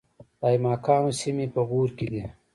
د 0.39 0.41
ایماقانو 0.53 1.11
سیمې 1.21 1.45
په 1.53 1.61
غور 1.69 1.89
کې 1.97 2.07
دي 2.11 2.23